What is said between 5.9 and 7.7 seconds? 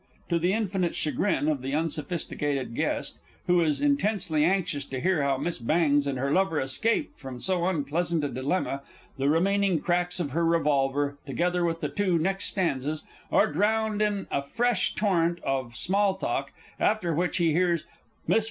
and her lover escaped from so